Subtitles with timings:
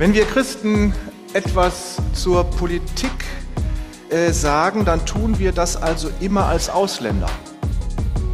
[0.00, 0.94] Wenn wir Christen
[1.34, 3.12] etwas zur Politik
[4.08, 7.28] äh, sagen, dann tun wir das also immer als Ausländer.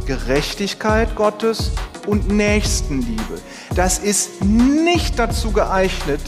[0.05, 1.71] Gerechtigkeit Gottes
[2.05, 3.41] und Nächstenliebe.
[3.75, 6.21] Das ist nicht dazu geeignet,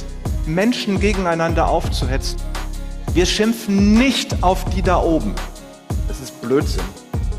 [0.45, 2.35] Menschen gegeneinander aufzuhetzen.
[3.13, 5.35] Wir schimpfen nicht auf die da oben.
[6.09, 6.83] Das ist Blödsinn.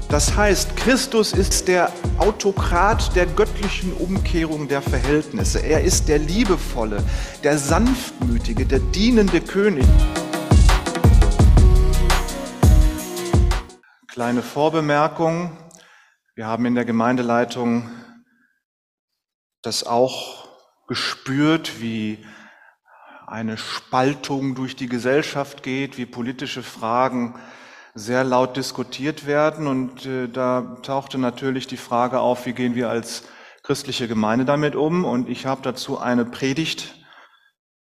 [0.09, 5.61] Das heißt, Christus ist der Autokrat der göttlichen Umkehrung der Verhältnisse.
[5.61, 7.03] Er ist der liebevolle,
[7.43, 9.87] der sanftmütige, der dienende König.
[14.07, 15.57] Kleine Vorbemerkung.
[16.35, 17.91] Wir haben in der Gemeindeleitung
[19.63, 20.47] das auch
[20.89, 22.23] gespürt, wie
[23.27, 27.41] eine Spaltung durch die Gesellschaft geht, wie politische Fragen
[27.95, 29.67] sehr laut diskutiert werden.
[29.67, 33.25] Und äh, da tauchte natürlich die Frage auf, wie gehen wir als
[33.63, 35.05] christliche Gemeinde damit um?
[35.05, 36.95] Und ich habe dazu eine Predigt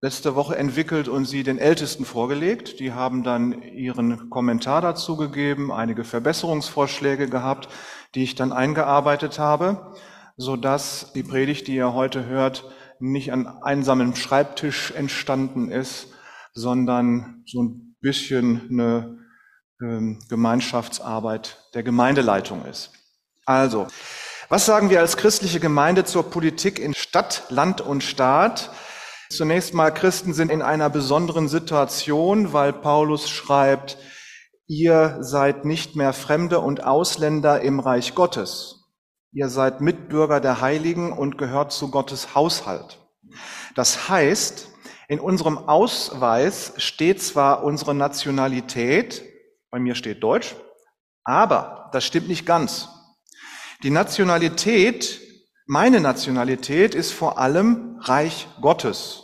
[0.04, 2.80] letzte Woche entwickelt und sie den Ältesten vorgelegt.
[2.80, 7.70] Die haben dann ihren Kommentar dazu gegeben, einige Verbesserungsvorschläge gehabt,
[8.16, 9.94] die ich dann eingearbeitet habe,
[10.38, 12.66] so dass die Predigt, die ihr heute hört,
[13.00, 16.14] nicht an einsamen Schreibtisch entstanden ist,
[16.54, 19.20] sondern so ein bisschen eine
[20.30, 22.92] Gemeinschaftsarbeit der Gemeindeleitung ist.
[23.46, 23.88] Also,
[24.48, 28.70] was sagen wir als christliche Gemeinde zur Politik in Stadt, Land und Staat?
[29.30, 33.98] Zunächst mal, Christen sind in einer besonderen Situation, weil Paulus schreibt,
[34.68, 38.90] ihr seid nicht mehr Fremde und Ausländer im Reich Gottes.
[39.32, 43.00] Ihr seid Mitbürger der Heiligen und gehört zu Gottes Haushalt.
[43.74, 44.68] Das heißt,
[45.08, 49.24] in unserem Ausweis steht zwar unsere Nationalität,
[49.72, 50.56] bei mir steht Deutsch,
[51.24, 52.90] aber das stimmt nicht ganz.
[53.84, 55.20] Die Nationalität,
[55.66, 59.24] meine Nationalität ist vor allem Reich Gottes.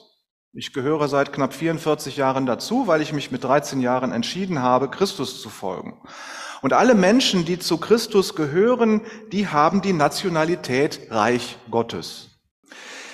[0.54, 4.90] Ich gehöre seit knapp 44 Jahren dazu, weil ich mich mit 13 Jahren entschieden habe,
[4.90, 6.02] Christus zu folgen.
[6.62, 12.30] Und alle Menschen, die zu Christus gehören, die haben die Nationalität Reich Gottes.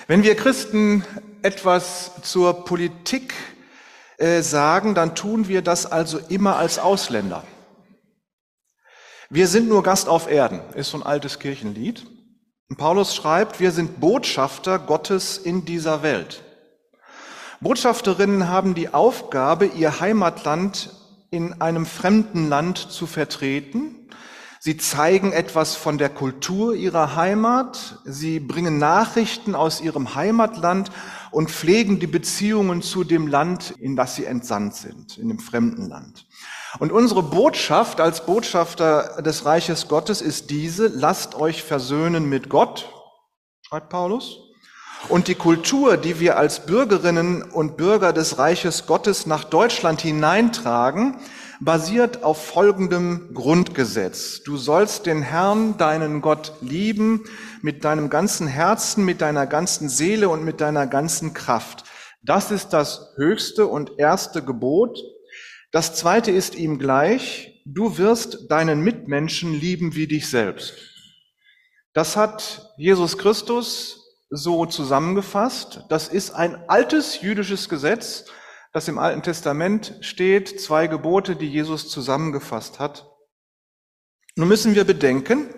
[0.06, 1.04] Wenn wir Christen
[1.42, 3.34] etwas zur Politik
[4.18, 7.42] äh, sagen, dann tun wir das also immer als Ausländer.
[9.30, 12.06] Wir sind nur Gast auf Erden, ist so ein altes Kirchenlied.
[12.68, 16.42] Und Paulus schreibt, wir sind Botschafter Gottes in dieser Welt.
[17.60, 20.90] Botschafterinnen haben die Aufgabe, ihr Heimatland
[21.30, 24.08] in einem fremden Land zu vertreten.
[24.60, 27.98] Sie zeigen etwas von der Kultur ihrer Heimat.
[28.04, 30.90] Sie bringen Nachrichten aus ihrem Heimatland
[31.34, 35.88] und pflegen die Beziehungen zu dem Land, in das sie entsandt sind, in dem fremden
[35.88, 36.26] Land.
[36.78, 42.88] Und unsere Botschaft als Botschafter des Reiches Gottes ist diese, lasst euch versöhnen mit Gott,
[43.62, 44.38] schreibt Paulus.
[45.08, 51.16] Und die Kultur, die wir als Bürgerinnen und Bürger des Reiches Gottes nach Deutschland hineintragen,
[51.60, 54.42] basiert auf folgendem Grundgesetz.
[54.44, 57.24] Du sollst den Herrn, deinen Gott, lieben
[57.64, 61.84] mit deinem ganzen Herzen, mit deiner ganzen Seele und mit deiner ganzen Kraft.
[62.20, 64.98] Das ist das höchste und erste Gebot.
[65.72, 67.62] Das zweite ist ihm gleich.
[67.64, 70.74] Du wirst deinen Mitmenschen lieben wie dich selbst.
[71.94, 75.84] Das hat Jesus Christus so zusammengefasst.
[75.88, 78.26] Das ist ein altes jüdisches Gesetz,
[78.74, 83.10] das im Alten Testament steht, zwei Gebote, die Jesus zusammengefasst hat.
[84.36, 85.48] Nun müssen wir bedenken,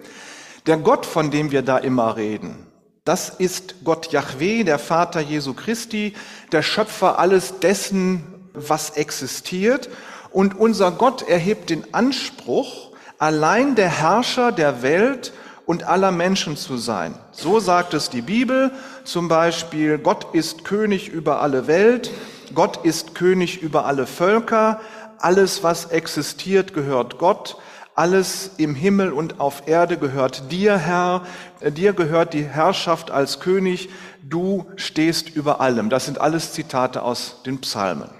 [0.66, 2.66] der Gott, von dem wir da immer reden,
[3.04, 6.14] das ist Gott Yahweh, der Vater Jesu Christi,
[6.50, 9.88] der Schöpfer alles dessen, was existiert.
[10.32, 15.32] Und unser Gott erhebt den Anspruch, allein der Herrscher der Welt
[15.66, 17.14] und aller Menschen zu sein.
[17.30, 18.72] So sagt es die Bibel
[19.04, 22.10] zum Beispiel, Gott ist König über alle Welt,
[22.54, 24.80] Gott ist König über alle Völker,
[25.18, 27.56] alles, was existiert, gehört Gott,
[27.96, 31.26] alles im Himmel und auf Erde gehört dir, Herr,
[31.62, 33.88] dir gehört die Herrschaft als König,
[34.22, 35.88] du stehst über allem.
[35.88, 38.10] Das sind alles Zitate aus den Psalmen.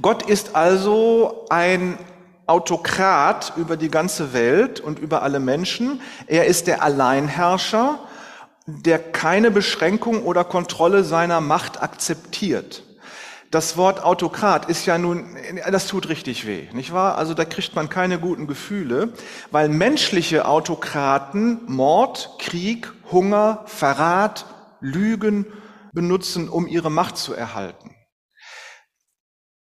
[0.00, 1.98] Gott ist also ein
[2.46, 6.00] Autokrat über die ganze Welt und über alle Menschen.
[6.26, 7.98] Er ist der Alleinherrscher,
[8.66, 12.84] der keine Beschränkung oder Kontrolle seiner Macht akzeptiert.
[13.50, 15.24] Das Wort Autokrat ist ja nun,
[15.70, 17.16] das tut richtig weh, nicht wahr?
[17.16, 19.14] Also da kriegt man keine guten Gefühle,
[19.50, 24.44] weil menschliche Autokraten Mord, Krieg, Hunger, Verrat,
[24.80, 25.46] Lügen
[25.94, 27.94] benutzen, um ihre Macht zu erhalten.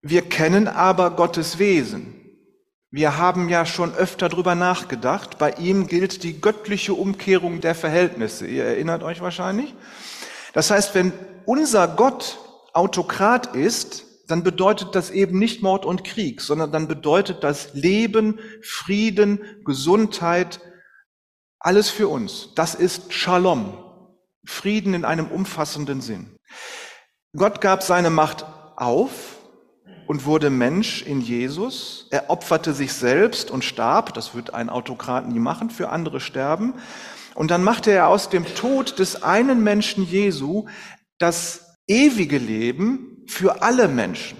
[0.01, 2.19] Wir kennen aber Gottes Wesen.
[2.89, 5.37] Wir haben ja schon öfter drüber nachgedacht.
[5.39, 8.45] Bei ihm gilt die göttliche Umkehrung der Verhältnisse.
[8.47, 9.73] Ihr erinnert euch wahrscheinlich.
[10.53, 11.11] Das heißt, wenn
[11.45, 12.37] unser Gott
[12.73, 18.39] Autokrat ist, dann bedeutet das eben nicht Mord und Krieg, sondern dann bedeutet das Leben,
[18.61, 20.59] Frieden, Gesundheit,
[21.59, 22.49] alles für uns.
[22.55, 23.77] Das ist Shalom,
[24.45, 26.35] Frieden in einem umfassenden Sinn.
[27.35, 29.37] Gott gab seine Macht auf
[30.07, 32.07] und wurde Mensch in Jesus.
[32.11, 34.13] Er opferte sich selbst und starb.
[34.13, 36.75] Das wird ein Autokrat nie machen, für andere sterben.
[37.35, 40.67] Und dann machte er aus dem Tod des einen Menschen Jesu
[41.17, 44.37] das ewige Leben für alle Menschen.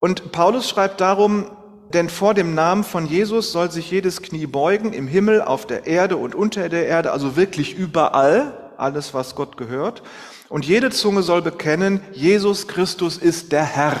[0.00, 1.56] Und Paulus schreibt darum,
[1.92, 5.86] denn vor dem Namen von Jesus soll sich jedes Knie beugen, im Himmel, auf der
[5.86, 10.02] Erde und unter der Erde, also wirklich überall, alles, was Gott gehört.
[10.48, 13.96] Und jede Zunge soll bekennen, Jesus Christus ist der Herr.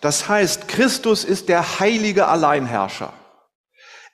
[0.00, 3.12] Das heißt, Christus ist der heilige Alleinherrscher.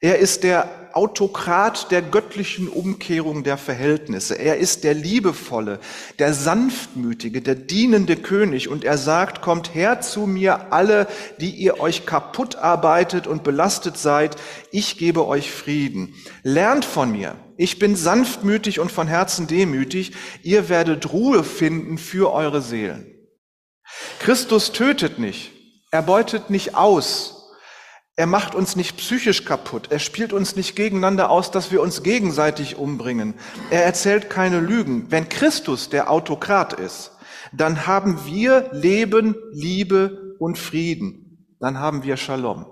[0.01, 4.35] Er ist der Autokrat der göttlichen Umkehrung der Verhältnisse.
[4.35, 5.81] Er ist der liebevolle,
[6.19, 8.69] der sanftmütige, der dienende König.
[8.69, 11.07] Und er sagt, kommt her zu mir alle,
[11.41, 14.37] die ihr euch kaputt arbeitet und belastet seid.
[14.71, 16.15] Ich gebe euch Frieden.
[16.43, 17.37] Lernt von mir.
[17.57, 20.13] Ich bin sanftmütig und von Herzen demütig.
[20.43, 23.07] Ihr werdet Ruhe finden für eure Seelen.
[24.19, 25.53] Christus tötet nicht.
[25.91, 27.42] Er beutet nicht aus.
[28.17, 29.89] Er macht uns nicht psychisch kaputt.
[29.91, 33.35] Er spielt uns nicht gegeneinander aus, dass wir uns gegenseitig umbringen.
[33.71, 35.11] Er erzählt keine Lügen.
[35.11, 37.13] Wenn Christus der Autokrat ist,
[37.53, 41.57] dann haben wir Leben, Liebe und Frieden.
[41.59, 42.67] Dann haben wir Shalom.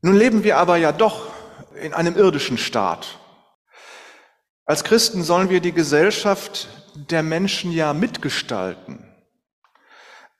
[0.00, 1.30] Nun leben wir aber ja doch
[1.80, 3.18] in einem irdischen Staat.
[4.64, 9.04] Als Christen sollen wir die Gesellschaft der Menschen ja mitgestalten.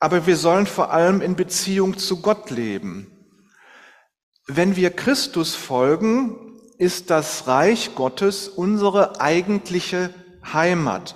[0.01, 3.12] Aber wir sollen vor allem in Beziehung zu Gott leben.
[4.47, 10.13] Wenn wir Christus folgen, ist das Reich Gottes unsere eigentliche
[10.53, 11.15] Heimat.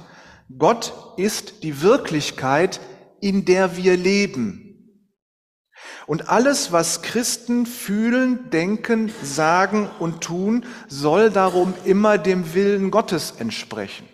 [0.57, 2.81] Gott ist die Wirklichkeit,
[3.21, 4.63] in der wir leben.
[6.07, 13.35] Und alles, was Christen fühlen, denken, sagen und tun, soll darum immer dem Willen Gottes
[13.39, 14.09] entsprechen.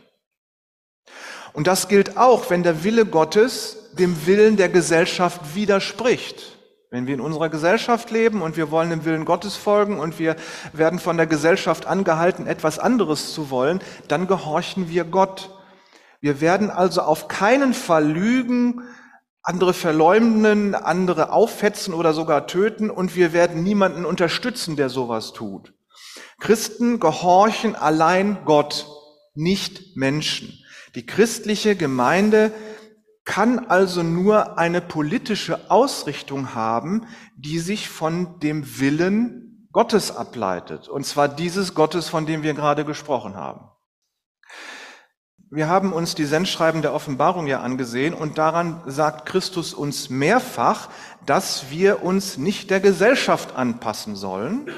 [1.53, 6.52] Und das gilt auch, wenn der Wille Gottes dem Willen der Gesellschaft widerspricht.
[6.93, 10.37] Wenn wir in unserer Gesellschaft leben und wir wollen dem Willen Gottes folgen und wir
[10.75, 15.59] werden von der Gesellschaft angehalten, etwas anderes zu wollen, dann gehorchen wir Gott.
[16.21, 18.83] Wir werden also auf keinen Fall lügen,
[19.43, 25.73] andere verleumden, andere auffetzen oder sogar töten und wir werden niemanden unterstützen, der sowas tut.
[26.41, 28.87] Christen gehorchen allein Gott,
[29.35, 30.63] nicht Menschen.
[30.95, 32.53] Die christliche Gemeinde
[33.25, 40.89] kann also nur eine politische Ausrichtung haben, die sich von dem Willen Gottes ableitet.
[40.89, 43.69] Und zwar dieses Gottes, von dem wir gerade gesprochen haben.
[45.55, 50.89] Wir haben uns die Sendschreiben der Offenbarung ja angesehen und daran sagt Christus uns mehrfach,
[51.27, 54.71] dass wir uns nicht der Gesellschaft anpassen sollen.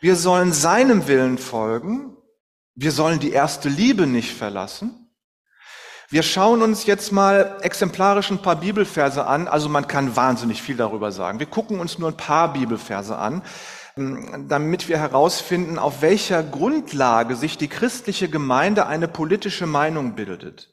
[0.00, 2.14] Wir sollen seinem Willen folgen.
[2.74, 5.05] Wir sollen die erste Liebe nicht verlassen.
[6.08, 9.48] Wir schauen uns jetzt mal exemplarisch ein paar Bibelverse an.
[9.48, 11.40] Also man kann wahnsinnig viel darüber sagen.
[11.40, 13.42] Wir gucken uns nur ein paar Bibelverse an,
[13.96, 20.72] ähm, damit wir herausfinden, auf welcher Grundlage sich die christliche Gemeinde eine politische Meinung bildet.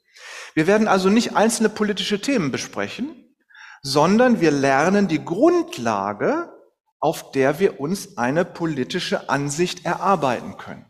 [0.53, 3.35] Wir werden also nicht einzelne politische Themen besprechen,
[3.81, 6.53] sondern wir lernen die Grundlage,
[6.99, 10.85] auf der wir uns eine politische Ansicht erarbeiten können.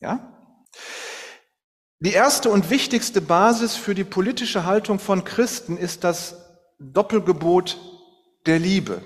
[0.00, 0.32] Ja?
[2.04, 6.34] Die erste und wichtigste Basis für die politische Haltung von Christen ist das
[6.80, 7.78] Doppelgebot
[8.44, 9.02] der Liebe.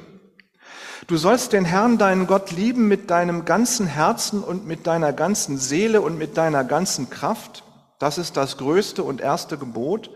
[1.07, 5.59] Du sollst den Herrn, deinen Gott, lieben mit deinem ganzen Herzen und mit deiner ganzen
[5.59, 7.65] Seele und mit deiner ganzen Kraft.
[7.99, 10.09] Das ist das größte und erste Gebot.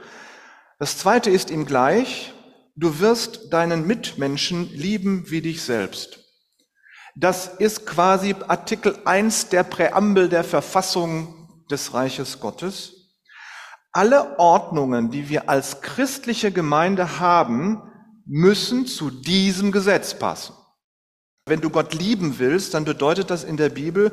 [0.78, 2.32] Das zweite ist ihm gleich.
[2.76, 6.20] Du wirst deinen Mitmenschen lieben wie dich selbst.
[7.14, 11.39] Das ist quasi Artikel 1 der Präambel der Verfassung
[11.70, 12.94] des Reiches Gottes.
[13.92, 17.82] Alle Ordnungen, die wir als christliche Gemeinde haben,
[18.26, 20.54] müssen zu diesem Gesetz passen.
[21.46, 24.12] Wenn du Gott lieben willst, dann bedeutet das in der Bibel,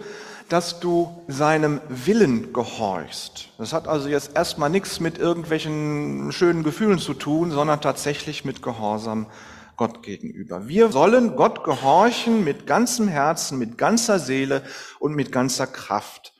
[0.50, 3.50] dass du seinem Willen gehorchst.
[3.58, 8.62] Das hat also jetzt erstmal nichts mit irgendwelchen schönen Gefühlen zu tun, sondern tatsächlich mit
[8.62, 9.28] Gehorsam
[9.76, 10.68] Gott gegenüber.
[10.68, 14.64] Wir sollen Gott gehorchen mit ganzem Herzen, mit ganzer Seele
[15.00, 16.34] und mit ganzer Kraft.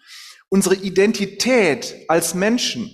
[0.50, 2.92] Unsere Identität als Menschen,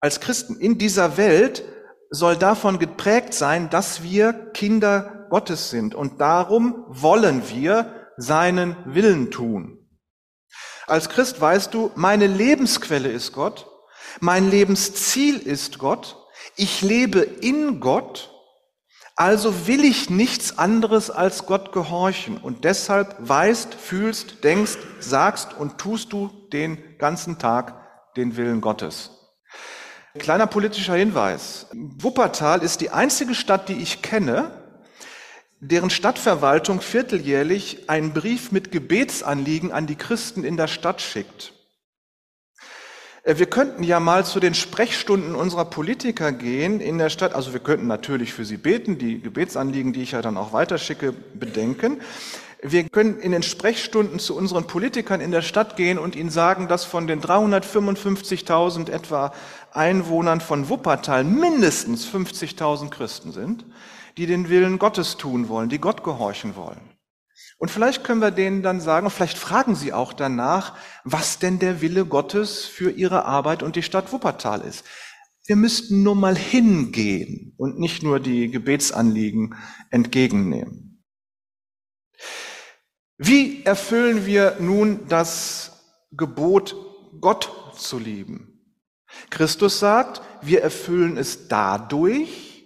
[0.00, 1.64] als Christen in dieser Welt
[2.10, 9.30] soll davon geprägt sein, dass wir Kinder Gottes sind und darum wollen wir seinen Willen
[9.30, 9.88] tun.
[10.86, 13.66] Als Christ weißt du, meine Lebensquelle ist Gott,
[14.20, 16.16] Mein Lebensziel ist Gott.
[16.56, 18.30] Ich lebe in Gott.
[19.16, 22.36] Also will ich nichts anderes als Gott gehorchen.
[22.36, 27.74] Und deshalb weißt, fühlst, denkst, sagst und tust du den ganzen Tag
[28.16, 29.10] den Willen Gottes.
[30.18, 31.66] Kleiner politischer Hinweis.
[31.72, 34.52] Wuppertal ist die einzige Stadt, die ich kenne,
[35.58, 41.52] deren Stadtverwaltung vierteljährlich einen Brief mit Gebetsanliegen an die Christen in der Stadt schickt.
[43.24, 47.34] Äh, wir könnten ja mal zu den Sprechstunden unserer Politiker gehen in der Stadt.
[47.34, 51.12] Also wir könnten natürlich für sie beten, die Gebetsanliegen, die ich ja dann auch weiterschicke,
[51.12, 52.00] bedenken.
[52.66, 56.66] Wir können in den Sprechstunden zu unseren Politikern in der Stadt gehen und ihnen sagen,
[56.66, 59.34] dass von den 355.000 etwa
[59.72, 63.66] Einwohnern von Wuppertal mindestens 50.000 Christen sind,
[64.16, 66.80] die den Willen Gottes tun wollen, die Gott gehorchen wollen.
[67.58, 71.58] Und vielleicht können wir denen dann sagen, und vielleicht fragen sie auch danach, was denn
[71.58, 74.86] der Wille Gottes für ihre Arbeit und die Stadt Wuppertal ist.
[75.44, 79.54] Wir müssten nur mal hingehen und nicht nur die Gebetsanliegen
[79.90, 81.04] entgegennehmen.
[83.16, 86.74] Wie erfüllen wir nun das Gebot,
[87.20, 88.60] Gott zu lieben?
[89.30, 92.64] Christus sagt, wir erfüllen es dadurch,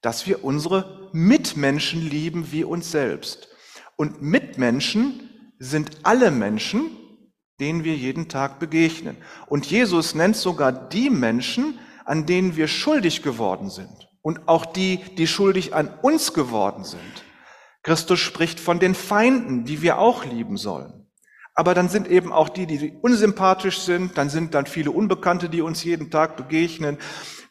[0.00, 3.48] dass wir unsere Mitmenschen lieben wie uns selbst.
[3.96, 6.90] Und Mitmenschen sind alle Menschen,
[7.58, 9.16] denen wir jeden Tag begegnen.
[9.46, 14.08] Und Jesus nennt sogar die Menschen, an denen wir schuldig geworden sind.
[14.22, 17.24] Und auch die, die schuldig an uns geworden sind.
[17.86, 21.06] Christus spricht von den Feinden, die wir auch lieben sollen.
[21.54, 25.62] Aber dann sind eben auch die, die unsympathisch sind, dann sind dann viele Unbekannte, die
[25.62, 26.98] uns jeden Tag begegnen,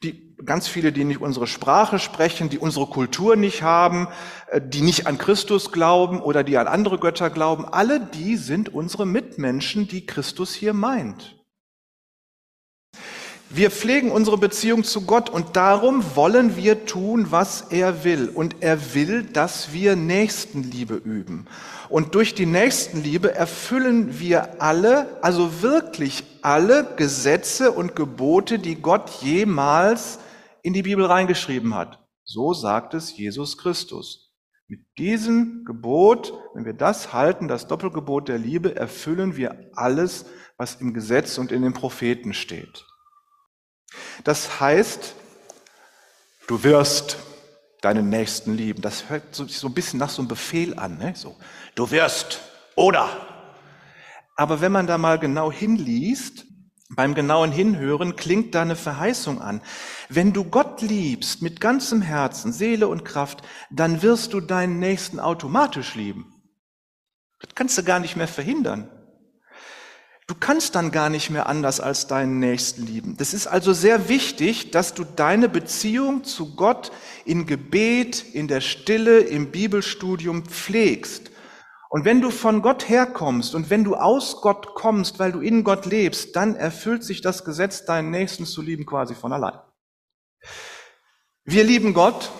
[0.03, 4.09] die, ganz viele, die nicht unsere Sprache sprechen, die unsere Kultur nicht haben,
[4.47, 7.63] äh, die nicht an Christus glauben oder die an andere Götter glauben.
[7.63, 11.44] Alle die sind unsere Mitmenschen, die Christus hier meint.
[13.49, 18.27] Wir pflegen unsere Beziehung zu Gott und darum wollen wir tun, was er will.
[18.27, 21.45] Und er will, dass wir Nächstenliebe üben.
[21.87, 29.09] Und durch die Nächstenliebe erfüllen wir alle, also wirklich alle Gesetze und Gebote, die Gott
[29.21, 30.19] jemals
[30.63, 32.03] in die Bibel reingeschrieben hat.
[32.23, 34.33] So sagt es Jesus Christus.
[34.67, 40.25] Mit diesem Gebot, wenn wir das halten, das Doppelgebot der Liebe, erfüllen wir alles,
[40.57, 42.85] was im Gesetz und in den Propheten steht.
[44.23, 45.15] Das heißt,
[46.47, 47.17] du wirst
[47.81, 48.81] deinen Nächsten lieben.
[48.81, 50.97] Das hört sich so ein bisschen nach so einem Befehl an.
[50.97, 51.13] Ne?
[51.15, 51.35] So,
[51.75, 52.41] du wirst
[52.75, 53.09] oder.
[54.35, 56.45] Aber wenn man da mal genau hinliest,
[56.89, 59.61] beim genauen Hinhören klingt da eine Verheißung an.
[60.07, 65.19] Wenn du Gott liebst mit ganzem Herzen, Seele und Kraft, dann wirst du deinen Nächsten
[65.19, 66.33] automatisch lieben.
[67.39, 68.89] Das kannst du gar nicht mehr verhindern.
[70.27, 73.15] Du kannst dann gar nicht mehr anders als deinen Nächsten lieben.
[73.17, 76.91] Das ist also sehr wichtig, dass du deine Beziehung zu Gott
[77.25, 81.29] in Gebet, in der Stille, im Bibelstudium pflegst.
[81.89, 85.63] Und wenn du von Gott herkommst und wenn du aus Gott kommst, weil du in
[85.63, 89.59] Gott lebst, dann erfüllt sich das Gesetz, deinen Nächsten zu lieben, quasi von allein.
[91.43, 92.31] Wir lieben Gott.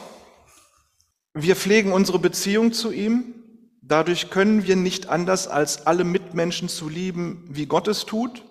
[1.36, 3.45] Wir pflegen unsere Beziehung zu ihm.
[3.88, 8.44] Dadurch können wir nicht anders, als alle Mitmenschen zu lieben, wie Gott es tut.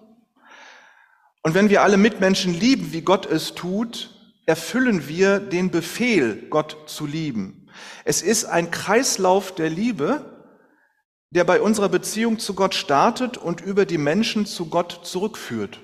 [1.42, 4.10] Und wenn wir alle Mitmenschen lieben, wie Gott es tut,
[4.46, 7.68] erfüllen wir den Befehl, Gott zu lieben.
[8.04, 10.48] Es ist ein Kreislauf der Liebe,
[11.30, 15.80] der bei unserer Beziehung zu Gott startet und über die Menschen zu Gott zurückführt.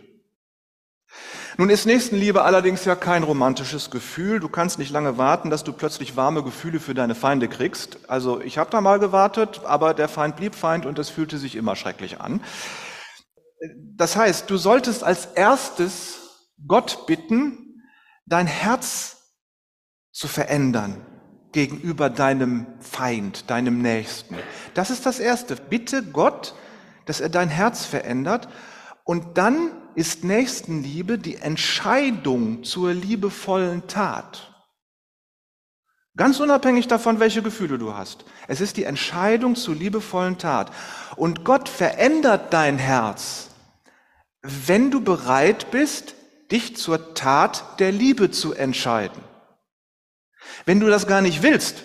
[1.57, 4.41] Nun ist Nächstenliebe allerdings ja kein romantisches Gefühl.
[4.41, 7.99] Du kannst nicht lange warten, dass du plötzlich warme Gefühle für deine Feinde kriegst.
[8.09, 11.57] Also ich habe da mal gewartet, aber der Feind blieb Feind und es fühlte sich
[11.57, 12.41] immer schrecklich an.
[13.97, 17.83] Das heißt, du solltest als erstes Gott bitten,
[18.27, 19.19] dein Herz
[20.13, 21.05] zu verändern
[21.53, 24.37] gegenüber deinem Feind, deinem Nächsten.
[24.75, 25.57] Das ist das Erste.
[25.57, 26.55] Bitte Gott,
[27.07, 28.49] dass er dein Herz verändert
[29.05, 34.51] und dann ist Nächstenliebe die Entscheidung zur liebevollen Tat.
[36.17, 38.25] Ganz unabhängig davon, welche Gefühle du hast.
[38.49, 40.73] Es ist die Entscheidung zur liebevollen Tat.
[41.17, 43.51] Und Gott verändert dein Herz,
[44.41, 46.15] wenn du bereit bist,
[46.51, 49.23] dich zur Tat der Liebe zu entscheiden.
[50.65, 51.85] Wenn du das gar nicht willst,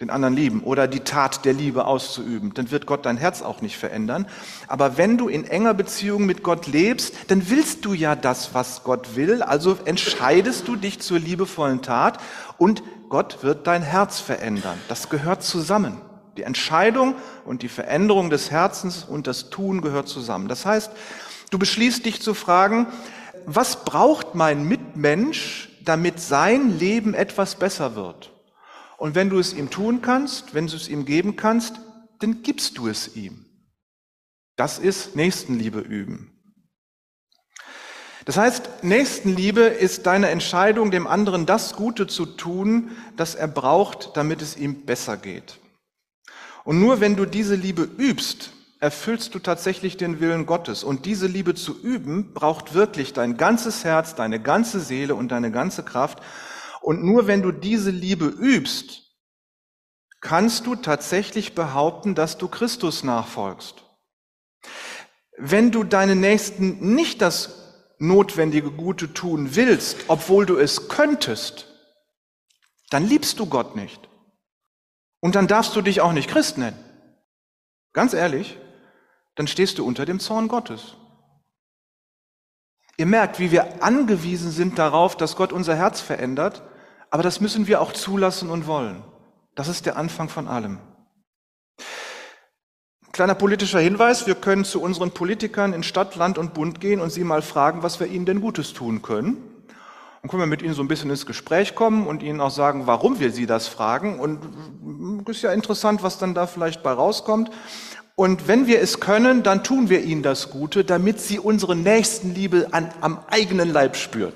[0.00, 3.62] den anderen lieben oder die Tat der Liebe auszuüben, dann wird Gott dein Herz auch
[3.62, 4.26] nicht verändern.
[4.68, 8.84] Aber wenn du in enger Beziehung mit Gott lebst, dann willst du ja das, was
[8.84, 12.18] Gott will, also entscheidest du dich zur liebevollen Tat
[12.58, 14.78] und Gott wird dein Herz verändern.
[14.88, 15.98] Das gehört zusammen.
[16.36, 17.14] Die Entscheidung
[17.46, 20.48] und die Veränderung des Herzens und das Tun gehört zusammen.
[20.48, 20.90] Das heißt,
[21.50, 22.88] du beschließt dich zu fragen,
[23.46, 28.35] was braucht mein Mitmensch, damit sein Leben etwas besser wird?
[28.98, 31.80] Und wenn du es ihm tun kannst, wenn du es ihm geben kannst,
[32.20, 33.44] dann gibst du es ihm.
[34.56, 36.32] Das ist Nächstenliebe üben.
[38.24, 44.16] Das heißt, Nächstenliebe ist deine Entscheidung, dem anderen das Gute zu tun, das er braucht,
[44.16, 45.58] damit es ihm besser geht.
[46.64, 48.50] Und nur wenn du diese Liebe übst,
[48.80, 50.82] erfüllst du tatsächlich den Willen Gottes.
[50.82, 55.52] Und diese Liebe zu üben, braucht wirklich dein ganzes Herz, deine ganze Seele und deine
[55.52, 56.18] ganze Kraft.
[56.86, 59.10] Und nur wenn du diese Liebe übst,
[60.20, 63.82] kannst du tatsächlich behaupten, dass du Christus nachfolgst.
[65.36, 71.66] Wenn du deinen Nächsten nicht das notwendige Gute tun willst, obwohl du es könntest,
[72.90, 74.08] dann liebst du Gott nicht.
[75.18, 76.78] Und dann darfst du dich auch nicht Christ nennen.
[77.94, 78.58] Ganz ehrlich,
[79.34, 80.94] dann stehst du unter dem Zorn Gottes.
[82.96, 86.62] Ihr merkt, wie wir angewiesen sind darauf, dass Gott unser Herz verändert,
[87.10, 89.02] aber das müssen wir auch zulassen und wollen.
[89.54, 90.78] Das ist der Anfang von allem.
[93.12, 97.10] Kleiner politischer Hinweis, wir können zu unseren Politikern in Stadt, Land und Bund gehen und
[97.10, 99.38] sie mal fragen, was wir ihnen denn Gutes tun können.
[100.22, 102.86] Und können wir mit ihnen so ein bisschen ins Gespräch kommen und ihnen auch sagen,
[102.86, 104.20] warum wir sie das fragen.
[104.20, 107.50] Und ist ja interessant, was dann da vielleicht bei rauskommt.
[108.16, 112.68] Und wenn wir es können, dann tun wir ihnen das Gute, damit sie unsere Nächstenliebe
[112.72, 114.32] an, am eigenen Leib spüren.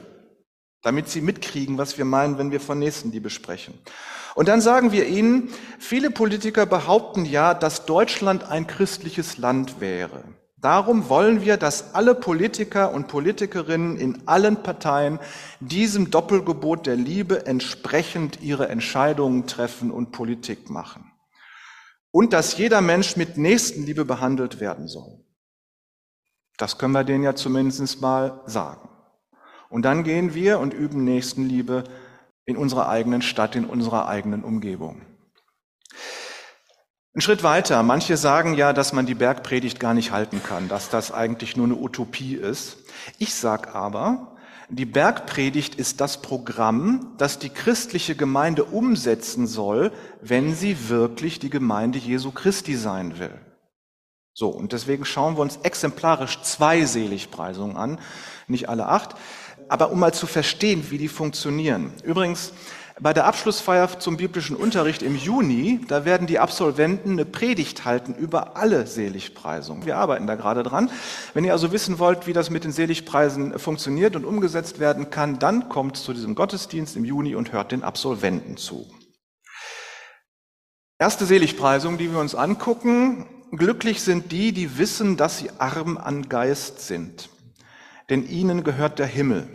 [0.83, 3.79] Damit sie mitkriegen, was wir meinen, wenn wir von Nächstenliebe sprechen.
[4.35, 10.25] Und dann sagen wir ihnen, viele Politiker behaupten ja, dass Deutschland ein christliches Land wäre.
[10.61, 15.19] Darum wollen wir, dass alle Politiker und Politikerinnen in allen Parteien
[15.61, 21.11] diesem Doppelgebot der Liebe entsprechend ihre Entscheidungen treffen und Politik machen.
[22.11, 25.25] Und dass jeder Mensch mit Nächstenliebe behandelt werden soll.
[26.59, 28.90] Das können wir denen ja zumindest mal sagen.
[29.71, 31.85] Und dann gehen wir und üben Nächstenliebe
[32.45, 35.01] in unserer eigenen Stadt, in unserer eigenen Umgebung.
[37.15, 37.83] Ein Schritt weiter.
[37.83, 41.67] Manche sagen ja, dass man die Bergpredigt gar nicht halten kann, dass das eigentlich nur
[41.67, 42.79] eine Utopie ist.
[43.19, 44.37] Ich sage aber,
[44.69, 51.51] die Bergpredigt ist das Programm, das die christliche Gemeinde umsetzen soll, wenn sie wirklich die
[51.51, 53.35] Gemeinde Jesu Christi sein will.
[54.33, 57.99] So, und deswegen schauen wir uns exemplarisch zwei Seligpreisungen an,
[58.47, 59.17] nicht alle acht
[59.71, 61.93] aber um mal zu verstehen, wie die funktionieren.
[62.05, 62.53] Übrigens,
[63.03, 68.15] bei der Abschlussfeier zum biblischen Unterricht im Juni, da werden die Absolventen eine Predigt halten
[68.15, 69.87] über alle Seligpreisungen.
[69.87, 70.91] Wir arbeiten da gerade dran.
[71.33, 75.39] Wenn ihr also wissen wollt, wie das mit den Seligpreisen funktioniert und umgesetzt werden kann,
[75.39, 78.87] dann kommt zu diesem Gottesdienst im Juni und hört den Absolventen zu.
[80.99, 83.25] Erste Seligpreisung, die wir uns angucken.
[83.53, 87.31] Glücklich sind die, die wissen, dass sie arm an Geist sind,
[88.11, 89.49] denn ihnen gehört der Himmel.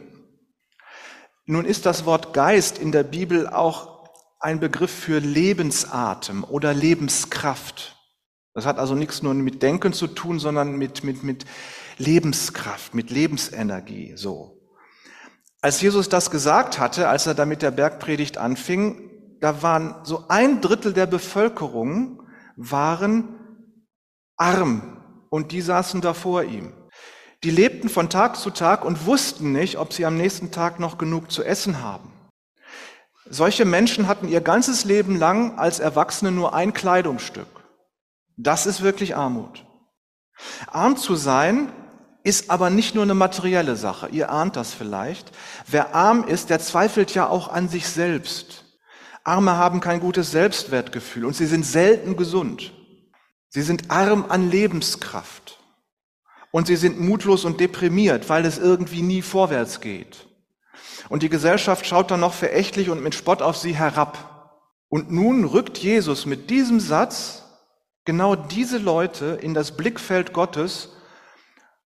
[1.47, 7.95] Nun ist das Wort Geist in der Bibel auch ein Begriff für Lebensatem oder Lebenskraft.
[8.53, 11.45] Das hat also nichts nur mit Denken zu tun, sondern mit, mit, mit
[11.97, 14.59] Lebenskraft, mit Lebensenergie, so.
[15.61, 20.25] Als Jesus das gesagt hatte, als er da mit der Bergpredigt anfing, da waren so
[20.27, 22.23] ein Drittel der Bevölkerung
[22.55, 23.35] waren
[24.37, 26.73] arm und die saßen da vor ihm.
[27.45, 30.97] Die lebten von Tag zu Tag und wussten nicht, ob sie am nächsten Tag noch
[30.97, 32.11] genug zu essen haben.
[33.29, 37.45] Solche Menschen hatten ihr ganzes Leben lang als Erwachsene nur ein Kleidungsstück.
[38.35, 39.63] Das ist wirklich Armut.
[40.71, 41.71] Arm zu sein
[42.23, 44.09] ist aber nicht nur eine materielle Sache.
[44.09, 45.31] Ihr ahnt das vielleicht.
[45.67, 48.65] Wer arm ist, der zweifelt ja auch an sich selbst.
[49.23, 52.73] Arme haben kein gutes Selbstwertgefühl und sie sind selten gesund.
[53.49, 55.54] Sie sind arm an Lebenskraft
[56.55, 60.25] und sie sind mutlos und deprimiert, weil es irgendwie nie vorwärts geht.
[61.09, 64.55] Und die Gesellschaft schaut dann noch verächtlich und mit Spott auf sie herab.
[64.87, 67.43] Und nun rückt Jesus mit diesem Satz
[68.05, 70.91] genau diese Leute in das Blickfeld Gottes,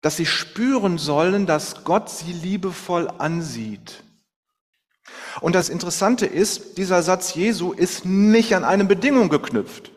[0.01, 4.01] dass sie spüren sollen, dass Gott sie liebevoll ansieht.
[5.39, 9.91] Und das Interessante ist, dieser Satz Jesu ist nicht an eine Bedingung geknüpft.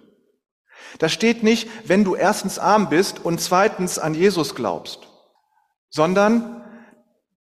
[0.99, 5.09] Da steht nicht, wenn du erstens arm bist und zweitens an Jesus glaubst,
[5.91, 6.61] sondern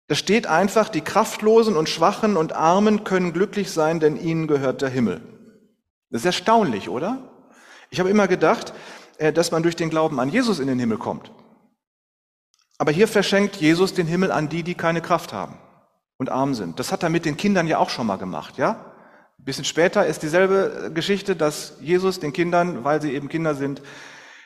[0.07, 4.81] da steht einfach, die Kraftlosen und Schwachen und Armen können glücklich sein, denn ihnen gehört
[4.81, 5.21] der Himmel.
[6.09, 7.19] Das ist erstaunlich, oder?
[7.91, 8.73] Ich habe immer gedacht,
[9.17, 11.31] äh, dass man durch den Glauben an Jesus in den Himmel kommt.
[12.79, 15.59] Aber hier verschenkt Jesus den Himmel an die, die keine Kraft haben
[16.17, 16.79] und arm sind.
[16.79, 18.88] Das hat er mit den Kindern ja auch schon mal gemacht, ja?
[19.39, 23.82] Ein bisschen später ist dieselbe Geschichte, dass Jesus den Kindern, weil sie eben Kinder sind,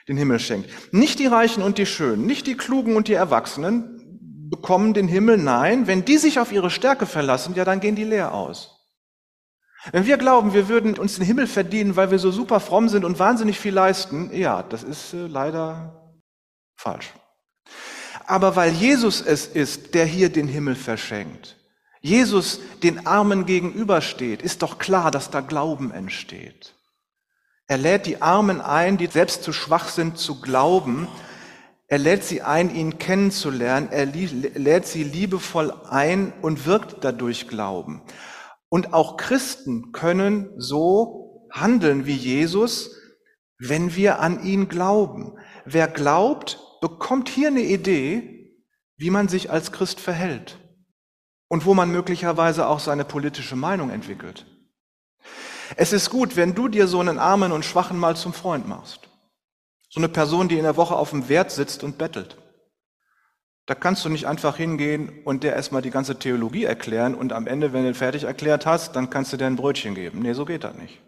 [0.07, 0.69] den Himmel schenkt.
[0.93, 5.37] Nicht die Reichen und die Schönen, nicht die Klugen und die Erwachsenen bekommen den Himmel?
[5.37, 8.69] Nein, wenn die sich auf ihre Stärke verlassen, ja, dann gehen die leer aus.
[9.91, 13.03] Wenn wir glauben, wir würden uns den Himmel verdienen, weil wir so super fromm sind
[13.03, 16.15] und wahnsinnig viel leisten, ja, das ist äh, leider
[16.75, 17.13] falsch.
[18.25, 21.57] Aber weil Jesus es ist, der hier den Himmel verschenkt,
[22.05, 26.75] Jesus den Armen gegenübersteht, ist doch klar, dass da Glauben entsteht.
[27.65, 31.07] Er lädt die Armen ein, die selbst zu schwach sind, zu glauben.
[31.87, 33.87] Er lädt sie ein, ihn kennenzulernen.
[33.89, 38.01] Er lädt sie liebevoll ein und wirkt dadurch Glauben.
[38.67, 42.97] Und auch Christen können so handeln wie Jesus,
[43.59, 45.37] wenn wir an ihn glauben.
[45.63, 48.57] Wer glaubt, bekommt hier eine Idee,
[48.97, 50.59] wie man sich als Christ verhält
[51.53, 54.47] und wo man möglicherweise auch seine politische Meinung entwickelt.
[55.75, 59.01] Es ist gut, wenn du dir so einen Armen und Schwachen mal zum Freund machst.
[59.87, 62.37] So eine Person, die in der Woche auf dem Wert sitzt und bettelt.
[63.67, 67.45] Da kannst du nicht einfach hingehen und der erstmal die ganze Theologie erklären und am
[67.45, 70.23] Ende, wenn du fertig erklärt hast, dann kannst du dir ein Brötchen geben.
[70.23, 71.03] Nee, so geht das nicht.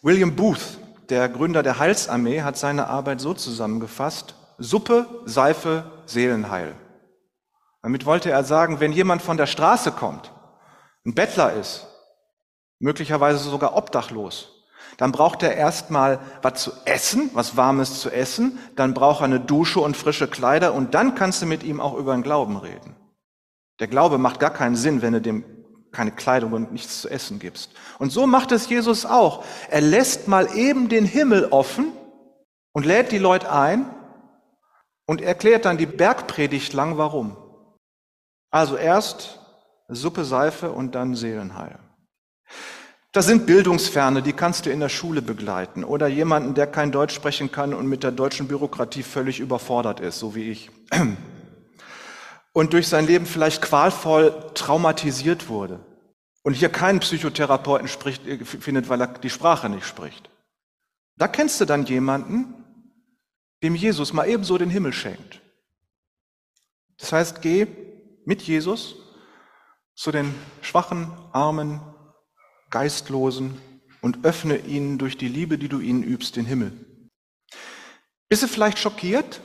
[0.00, 0.78] William Booth,
[1.10, 6.74] der Gründer der Heilsarmee, hat seine Arbeit so zusammengefasst, Suppe, Seife, Seelenheil.
[7.84, 10.32] Damit wollte er sagen, wenn jemand von der Straße kommt,
[11.04, 11.86] ein Bettler ist,
[12.78, 14.64] möglicherweise sogar obdachlos,
[14.96, 19.38] dann braucht er erstmal was zu essen, was Warmes zu essen, dann braucht er eine
[19.38, 22.96] Dusche und frische Kleider und dann kannst du mit ihm auch über den Glauben reden.
[23.80, 25.44] Der Glaube macht gar keinen Sinn, wenn du dem
[25.92, 27.70] keine Kleidung und nichts zu essen gibst.
[27.98, 29.44] Und so macht es Jesus auch.
[29.68, 31.92] Er lässt mal eben den Himmel offen
[32.72, 33.84] und lädt die Leute ein
[35.04, 37.36] und erklärt dann die Bergpredigt lang, warum.
[38.54, 39.40] Also erst
[39.88, 41.76] Suppe Seife und dann Seelenheil.
[43.10, 47.16] Das sind Bildungsferne, die kannst du in der Schule begleiten oder jemanden, der kein Deutsch
[47.16, 50.70] sprechen kann und mit der deutschen Bürokratie völlig überfordert ist, so wie ich.
[52.52, 55.80] Und durch sein Leben vielleicht qualvoll traumatisiert wurde
[56.44, 60.30] und hier keinen Psychotherapeuten spricht, äh, findet, weil er die Sprache nicht spricht.
[61.16, 62.54] Da kennst du dann jemanden,
[63.64, 65.40] dem Jesus mal ebenso den Himmel schenkt.
[66.98, 67.66] Das heißt, geh
[68.24, 68.96] mit Jesus
[69.94, 71.80] zu den schwachen, armen,
[72.70, 73.60] Geistlosen
[74.00, 76.72] und öffne ihnen durch die Liebe, die du ihnen übst, den Himmel.
[78.28, 79.40] Bist du vielleicht schockiert,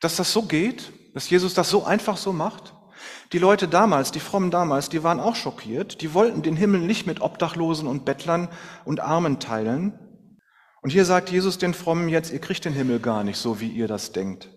[0.00, 2.74] dass das so geht, dass Jesus das so einfach so macht?
[3.32, 6.00] Die Leute damals, die Frommen damals, die waren auch schockiert.
[6.02, 8.48] Die wollten den Himmel nicht mit Obdachlosen und Bettlern
[8.84, 9.98] und Armen teilen.
[10.82, 13.68] Und hier sagt Jesus den Frommen jetzt, ihr kriegt den Himmel gar nicht so, wie
[13.68, 14.48] ihr das denkt.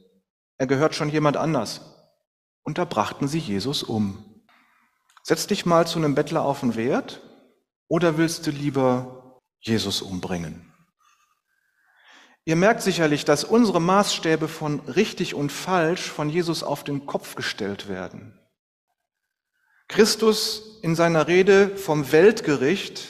[0.57, 2.00] Er gehört schon jemand anders.
[2.63, 4.43] Und da brachten sie Jesus um.
[5.24, 7.21] Setz dich mal zu einem Bettler auf den Wert
[7.88, 10.71] oder willst du lieber Jesus umbringen?
[12.43, 17.36] Ihr merkt sicherlich, dass unsere Maßstäbe von richtig und falsch von Jesus auf den Kopf
[17.36, 18.39] gestellt werden.
[19.88, 23.10] Christus in seiner Rede vom Weltgericht,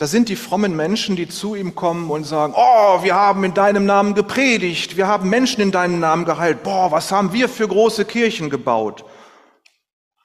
[0.00, 3.52] da sind die frommen Menschen, die zu ihm kommen und sagen, oh, wir haben in
[3.52, 7.68] deinem Namen gepredigt, wir haben Menschen in deinem Namen geheilt, boah, was haben wir für
[7.68, 9.04] große Kirchen gebaut?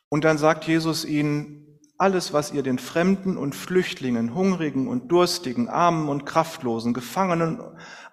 [0.08, 5.68] Und dann sagt Jesus ihnen, alles, was ihr den Fremden und Flüchtlingen, Hungrigen und Durstigen,
[5.68, 7.60] Armen und Kraftlosen, Gefangenen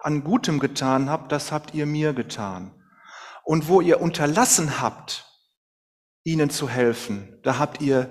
[0.01, 2.73] an Gutem getan habt, das habt ihr mir getan.
[3.45, 5.29] Und wo ihr unterlassen habt,
[6.25, 8.09] ihnen zu helfen, da habt ihr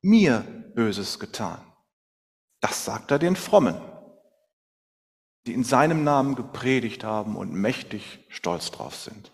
[0.00, 1.65] mir Böses getan.
[2.66, 3.76] Das sagt er den Frommen,
[5.46, 9.30] die in seinem Namen gepredigt haben und mächtig stolz drauf sind.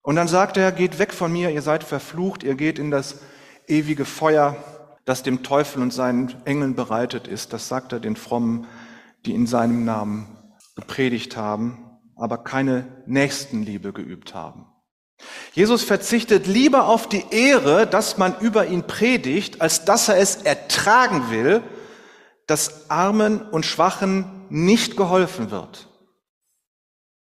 [0.00, 3.20] Und dann sagt er, geht weg von mir, ihr seid verflucht, ihr geht in das
[3.66, 4.56] ewige Feuer,
[5.04, 7.52] das dem Teufel und seinen Engeln bereitet ist.
[7.52, 8.66] Das sagt er den Frommen,
[9.26, 10.26] die in seinem Namen
[10.74, 14.64] gepredigt haben, aber keine Nächstenliebe geübt haben.
[15.52, 20.36] Jesus verzichtet lieber auf die Ehre, dass man über ihn predigt, als dass er es
[20.36, 21.62] ertragen will,
[22.46, 25.88] dass Armen und Schwachen nicht geholfen wird.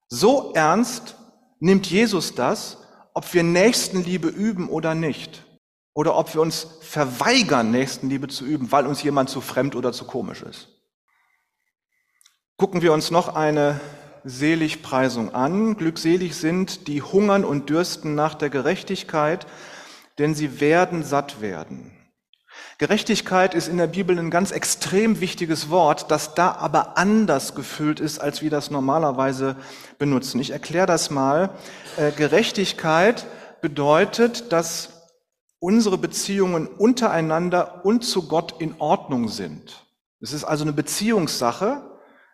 [0.08, 1.16] So ernst
[1.60, 2.78] nimmt Jesus das,
[3.14, 5.46] ob wir Nächstenliebe üben oder nicht.
[5.94, 10.06] Oder ob wir uns verweigern, Nächstenliebe zu üben, weil uns jemand zu fremd oder zu
[10.06, 10.70] komisch ist.
[12.58, 13.82] Gucken wir uns noch eine
[14.24, 15.76] Seligpreisung an.
[15.76, 19.48] Glückselig sind, die hungern und dürsten nach der Gerechtigkeit,
[20.18, 21.92] denn sie werden satt werden.
[22.78, 28.00] Gerechtigkeit ist in der Bibel ein ganz extrem wichtiges Wort, das da aber anders gefüllt
[28.00, 29.56] ist, als wir das normalerweise
[30.00, 30.41] benutzen.
[30.41, 31.52] Ich erkläre das mal.
[31.97, 33.26] Äh, Gerechtigkeit
[33.62, 35.10] bedeutet, dass
[35.60, 39.86] unsere Beziehungen untereinander und zu Gott in Ordnung sind.
[40.19, 41.82] Es ist also eine Beziehungssache,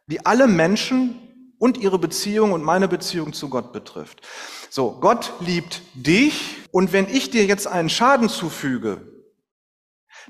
[0.08, 1.20] die alle Menschen
[1.60, 4.22] und ihre Beziehung und meine Beziehung zu Gott betrifft.
[4.70, 9.02] So, Gott liebt dich und wenn ich dir jetzt einen Schaden zufüge,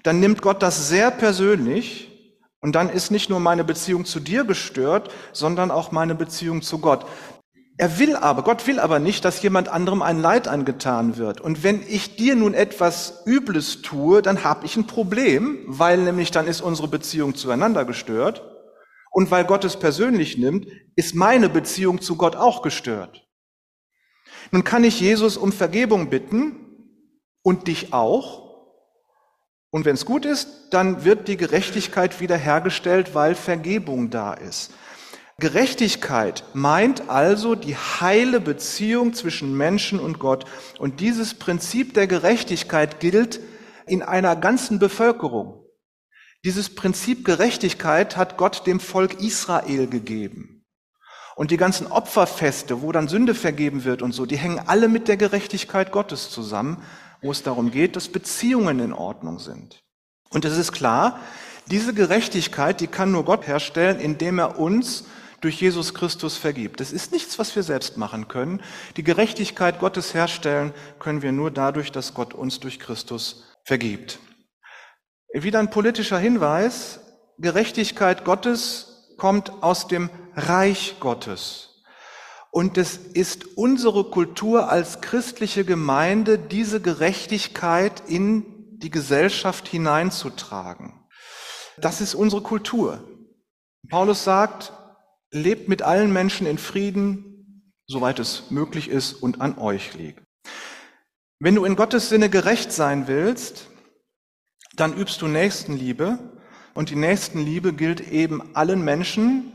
[0.04, 2.08] dann nimmt Gott das sehr persönlich
[2.60, 6.80] und dann ist nicht nur meine Beziehung zu dir gestört, sondern auch meine Beziehung zu
[6.80, 7.06] Gott.
[7.80, 11.40] Er will aber, Gott will aber nicht, dass jemand anderem ein Leid angetan wird.
[11.40, 16.32] Und wenn ich dir nun etwas Übles tue, dann habe ich ein Problem, weil nämlich
[16.32, 18.44] dann ist unsere Beziehung zueinander gestört.
[19.12, 23.28] Und weil Gott es persönlich nimmt, ist meine Beziehung zu Gott auch gestört.
[24.52, 26.56] Nun kann ich Jesus um Vergebung bitten
[27.44, 28.47] und dich auch.
[29.70, 34.72] Und wenn es gut ist, dann wird die Gerechtigkeit wiederhergestellt, weil Vergebung da ist.
[35.40, 40.46] Gerechtigkeit meint also die heile Beziehung zwischen Menschen und Gott.
[40.80, 43.40] Und dieses Prinzip der Gerechtigkeit gilt
[43.86, 45.64] in einer ganzen Bevölkerung.
[46.44, 50.66] Dieses Prinzip Gerechtigkeit hat Gott dem Volk Israel gegeben.
[51.36, 55.08] Und die ganzen Opferfeste, wo dann Sünde vergeben wird und so, die hängen alle mit
[55.08, 56.84] der Gerechtigkeit Gottes zusammen,
[57.22, 59.84] wo es darum geht, dass Beziehungen in Ordnung sind.
[60.30, 61.20] Und es ist klar,
[61.70, 65.06] diese Gerechtigkeit, die kann nur Gott herstellen, indem er uns
[65.42, 66.80] durch Jesus Christus vergibt.
[66.80, 68.62] Das ist nichts, was wir selbst machen können.
[68.96, 74.20] Die Gerechtigkeit Gottes herstellen können wir nur dadurch, dass Gott uns durch Christus vergibt.
[75.34, 77.02] Wieder ein politischer Hinweis.
[77.38, 81.67] Gerechtigkeit Gottes kommt aus dem Reich Gottes.
[82.52, 88.46] Und es ist unsere Kultur als christliche Gemeinde, diese Gerechtigkeit in
[88.78, 90.94] die Gesellschaft hineinzutragen.
[91.78, 93.04] Das ist unsere Kultur.
[93.90, 94.74] Paulus sagt,
[95.32, 100.22] lebt mit allen Menschen in Frieden, soweit es möglich ist und an euch liegt.
[101.40, 103.68] Wenn du in Gottes Sinne gerecht sein willst,
[104.76, 106.20] dann übst du Nächstenliebe
[106.74, 109.52] und die Nächstenliebe gilt eben allen Menschen.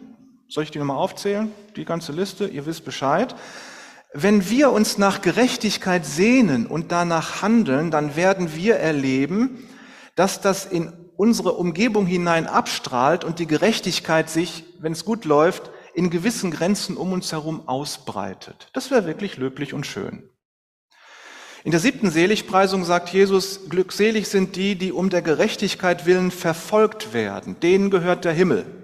[0.53, 1.51] Soll ich die nochmal aufzählen?
[1.77, 3.35] Die ganze Liste, ihr wisst Bescheid.
[4.13, 9.67] Wenn wir uns nach Gerechtigkeit sehnen und danach handeln, dann werden wir erleben,
[10.15, 15.71] dass das in unsere Umgebung hinein abstrahlt und die Gerechtigkeit sich, wenn es gut läuft,
[15.95, 18.69] in gewissen Grenzen um uns herum ausbreitet.
[18.75, 20.29] Das wäre wirklich löblich und schön.
[21.65, 27.15] In der siebten Seligpreisung sagt Jesus, glückselig sind die, die um der Gerechtigkeit willen verfolgt
[27.15, 27.59] werden.
[27.61, 28.82] Denen gehört der Himmel.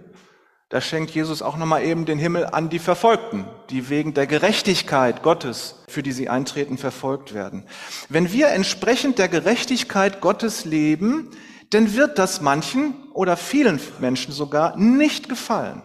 [0.70, 5.22] Da schenkt Jesus auch nochmal eben den Himmel an die Verfolgten, die wegen der Gerechtigkeit
[5.22, 7.64] Gottes, für die sie eintreten, verfolgt werden.
[8.10, 11.30] Wenn wir entsprechend der Gerechtigkeit Gottes leben,
[11.70, 15.82] dann wird das manchen oder vielen Menschen sogar nicht gefallen.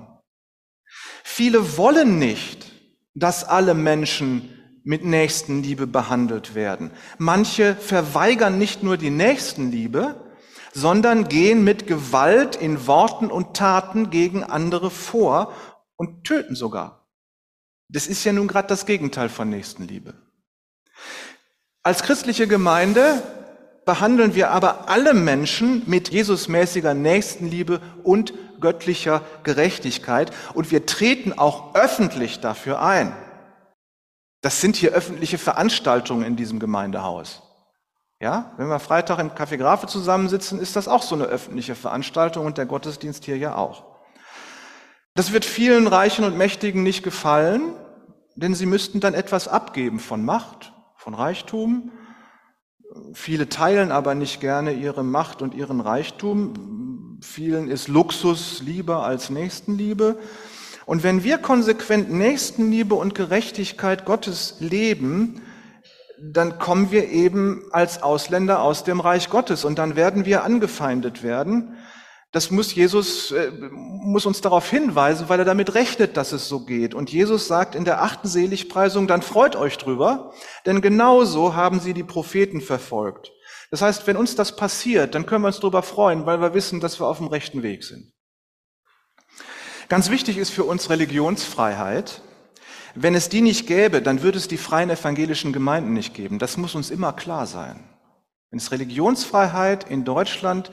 [1.23, 2.65] Viele wollen nicht,
[3.15, 4.49] dass alle Menschen
[4.83, 6.91] mit Nächstenliebe behandelt werden.
[7.17, 10.22] Manche verweigern nicht nur die Nächstenliebe,
[10.73, 15.53] sondern gehen mit Gewalt in Worten und Taten gegen andere vor
[15.95, 17.07] und töten sogar.
[17.89, 20.15] Das ist ja nun gerade das Gegenteil von Nächstenliebe.
[21.83, 23.21] Als christliche Gemeinde
[23.85, 31.75] behandeln wir aber alle Menschen mit Jesusmäßiger Nächstenliebe und göttlicher Gerechtigkeit und wir treten auch
[31.75, 33.13] öffentlich dafür ein.
[34.41, 37.43] Das sind hier öffentliche Veranstaltungen in diesem Gemeindehaus.
[38.23, 42.45] Ja, wenn wir Freitag im Café Grafe zusammensitzen, ist das auch so eine öffentliche Veranstaltung
[42.45, 43.83] und der Gottesdienst hier ja auch.
[45.13, 47.73] Das wird vielen Reichen und Mächtigen nicht gefallen,
[48.35, 51.91] denn sie müssten dann etwas abgeben von Macht, von Reichtum.
[53.11, 57.19] Viele teilen aber nicht gerne ihre Macht und ihren Reichtum.
[57.21, 60.17] Vielen ist Luxus lieber als Nächstenliebe.
[60.85, 65.41] Und wenn wir konsequent Nächstenliebe und Gerechtigkeit Gottes leben,
[66.31, 71.21] dann kommen wir eben als Ausländer aus dem Reich Gottes und dann werden wir angefeindet
[71.21, 71.75] werden.
[72.31, 76.65] Das muss Jesus, äh, muss uns darauf hinweisen, weil er damit rechnet, dass es so
[76.65, 76.95] geht.
[76.95, 80.33] Und Jesus sagt in der achten Seligpreisung, dann freut euch drüber,
[80.65, 83.31] denn genauso haben sie die Propheten verfolgt.
[83.69, 86.79] Das heißt, wenn uns das passiert, dann können wir uns darüber freuen, weil wir wissen,
[86.79, 88.13] dass wir auf dem rechten Weg sind.
[89.89, 92.21] Ganz wichtig ist für uns Religionsfreiheit.
[92.95, 96.37] Wenn es die nicht gäbe, dann würde es die freien evangelischen Gemeinden nicht geben.
[96.37, 97.83] Das muss uns immer klar sein.
[98.51, 100.71] Wenn es Religionsfreiheit in Deutschland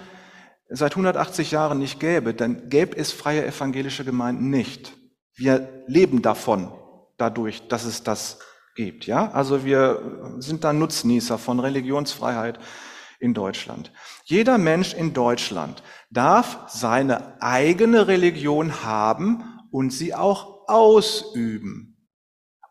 [0.68, 4.92] seit 180 Jahren nicht gäbe, dann gäbe es freie evangelische Gemeinden nicht.
[5.34, 6.70] Wir leben davon,
[7.16, 8.38] dadurch, dass es das
[8.74, 9.06] gibt.
[9.06, 12.58] Ja, also wir sind da Nutznießer von Religionsfreiheit
[13.18, 13.92] in Deutschland.
[14.24, 21.89] Jeder Mensch in Deutschland darf seine eigene Religion haben und sie auch ausüben.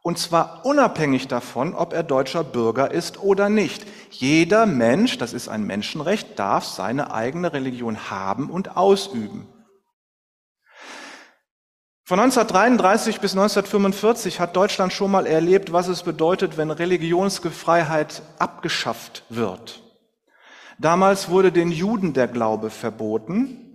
[0.01, 3.85] Und zwar unabhängig davon, ob er deutscher Bürger ist oder nicht.
[4.11, 9.47] Jeder Mensch, das ist ein Menschenrecht, darf seine eigene Religion haben und ausüben.
[12.05, 19.25] Von 1933 bis 1945 hat Deutschland schon mal erlebt, was es bedeutet, wenn Religionsfreiheit abgeschafft
[19.29, 19.83] wird.
[20.79, 23.68] Damals wurde den Juden der Glaube verboten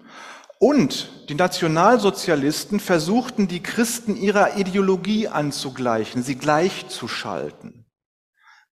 [0.64, 7.84] und die Nationalsozialisten versuchten, die Christen ihrer Ideologie anzugleichen, sie gleichzuschalten.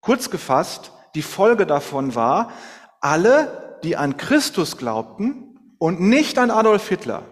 [0.00, 2.50] Kurz gefasst, die Folge davon war,
[3.02, 7.24] alle, die an Christus glaubten und nicht an Adolf Hitler,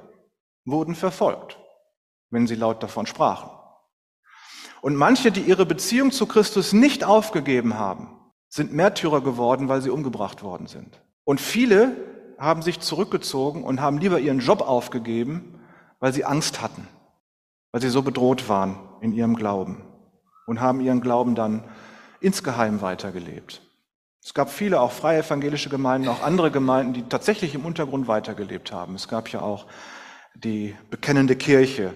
[0.66, 1.56] wurden verfolgt
[2.30, 3.50] wenn sie laut davon sprachen.
[4.82, 8.16] Und manche, die ihre Beziehung zu Christus nicht aufgegeben haben,
[8.48, 11.00] sind Märtyrer geworden, weil sie umgebracht worden sind.
[11.24, 11.96] Und viele
[12.40, 15.60] haben sich zurückgezogen und haben lieber ihren Job aufgegeben,
[16.00, 16.88] weil sie Angst hatten,
[17.70, 19.82] weil sie so bedroht waren in ihrem Glauben
[20.46, 21.64] und haben ihren Glauben dann
[22.20, 23.62] insgeheim weitergelebt.
[24.22, 28.72] Es gab viele, auch freie evangelische Gemeinden, auch andere Gemeinden, die tatsächlich im Untergrund weitergelebt
[28.72, 28.94] haben.
[28.94, 29.66] Es gab ja auch
[30.34, 31.94] die bekennende Kirche,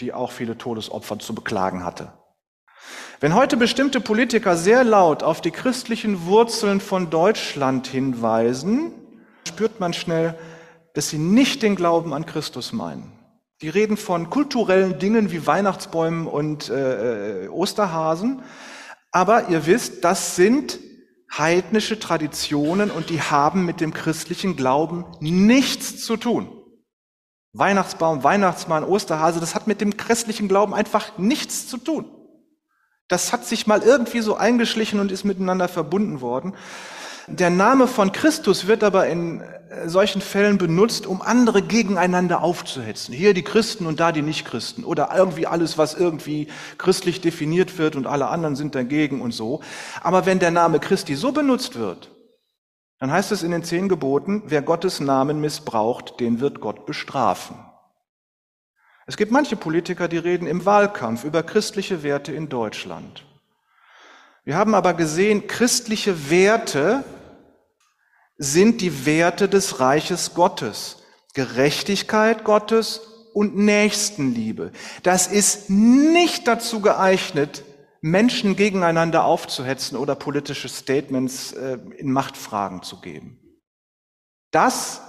[0.00, 2.12] die auch viele Todesopfer zu beklagen hatte.
[3.20, 9.01] Wenn heute bestimmte Politiker sehr laut auf die christlichen Wurzeln von Deutschland hinweisen,
[9.46, 10.38] spürt man schnell,
[10.94, 13.12] dass sie nicht den Glauben an Christus meinen.
[13.62, 18.42] Die reden von kulturellen Dingen wie Weihnachtsbäumen und äh, äh Osterhasen,
[19.12, 20.78] aber ihr wisst, das sind
[21.36, 26.48] heidnische Traditionen und die haben mit dem christlichen Glauben nichts zu tun.
[27.52, 32.06] Weihnachtsbaum, Weihnachtsmann, Osterhase, das hat mit dem christlichen Glauben einfach nichts zu tun.
[33.08, 36.54] Das hat sich mal irgendwie so eingeschlichen und ist miteinander verbunden worden.
[37.28, 43.14] Der Name von Christus wird aber in äh, solchen Fällen benutzt, um andere gegeneinander aufzuhetzen.
[43.14, 44.84] Hier die Christen und da die Nichtchristen.
[44.84, 49.60] Oder irgendwie alles, was irgendwie christlich definiert wird und alle anderen sind dagegen und so.
[50.02, 52.10] Aber wenn der Name Christi so benutzt wird,
[52.98, 57.56] dann heißt es in den zehn Geboten, wer Gottes Namen missbraucht, den wird Gott bestrafen.
[59.06, 63.24] Es gibt manche Politiker, die reden im Wahlkampf über christliche Werte in Deutschland.
[64.44, 67.04] Wir haben aber gesehen, christliche Werte
[68.36, 70.98] sind die Werte des Reiches Gottes.
[71.34, 73.00] Gerechtigkeit Gottes
[73.32, 74.72] und Nächstenliebe.
[75.02, 77.64] Das ist nicht dazu geeignet,
[78.00, 83.38] Menschen gegeneinander aufzuhetzen oder politische Statements äh, in Machtfragen zu geben.
[84.50, 85.00] Das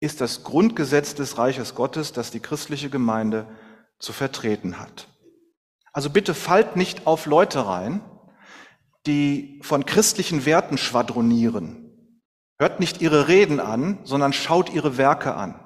[0.00, 3.46] ist das Grundgesetz des Reiches Gottes, das die christliche Gemeinde
[3.98, 5.08] zu vertreten hat.
[5.92, 8.00] Also bitte fallt nicht auf Leute rein,
[9.06, 11.82] die von christlichen Werten schwadronieren.
[12.58, 15.58] Hört nicht ihre Reden an, sondern schaut ihre Werke an.